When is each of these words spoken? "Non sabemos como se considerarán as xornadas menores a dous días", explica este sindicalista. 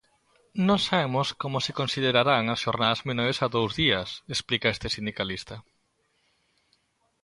"Non 0.67 0.79
sabemos 0.87 1.27
como 1.41 1.57
se 1.65 1.77
considerarán 1.79 2.43
as 2.53 2.61
xornadas 2.65 3.01
menores 3.09 3.37
a 3.45 3.47
dous 3.55 3.71
días", 3.81 4.09
explica 4.35 4.73
este 4.75 4.87
sindicalista. 4.95 5.55